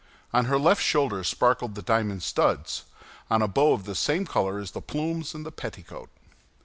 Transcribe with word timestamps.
On 0.33 0.45
her 0.45 0.57
left 0.57 0.81
shoulder 0.81 1.23
sparkled 1.23 1.75
the 1.75 1.83
diamond 1.83 2.23
studs, 2.23 2.85
on 3.29 3.43
a 3.43 3.47
bow 3.47 3.73
of 3.73 3.83
the 3.83 3.93
same 3.93 4.25
color 4.25 4.57
as 4.57 4.71
the 4.71 4.81
plumes 4.81 5.35
and 5.35 5.45
the 5.45 5.51
petticoat. 5.51 6.09